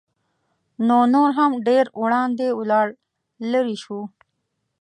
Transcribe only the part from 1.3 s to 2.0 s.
هم ډېر